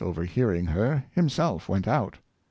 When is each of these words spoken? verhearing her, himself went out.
verhearing 0.13 0.65
her, 0.65 1.03
himself 1.13 1.69
went 1.69 1.87
out. 1.87 2.17